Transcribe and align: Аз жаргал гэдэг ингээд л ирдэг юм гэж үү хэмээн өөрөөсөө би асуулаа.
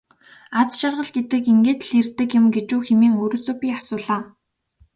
Аз 0.61 0.69
жаргал 0.81 1.09
гэдэг 1.17 1.43
ингээд 1.53 1.81
л 1.87 1.91
ирдэг 1.99 2.29
юм 2.39 2.45
гэж 2.55 2.67
үү 2.75 2.81
хэмээн 2.87 3.17
өөрөөсөө 3.21 3.53
би 3.61 3.67
асуулаа. 3.77 4.21